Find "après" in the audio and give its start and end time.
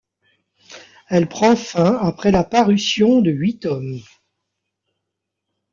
2.01-2.31